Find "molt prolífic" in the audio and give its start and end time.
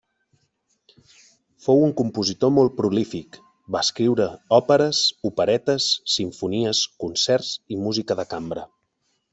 2.55-3.39